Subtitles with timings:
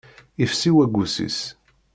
[0.43, 1.39] Ifsi waggus-is.